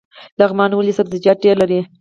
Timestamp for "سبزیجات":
0.99-1.37